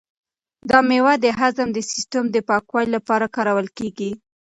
دا 0.69 0.79
مېوه 0.87 1.13
د 1.23 1.25
هضم 1.39 1.67
د 1.73 1.77
سیسټم 1.91 2.25
د 2.31 2.37
پاکوالي 2.49 2.91
لپاره 2.97 3.25
کارول 3.35 3.67
کیږي. 3.77 4.11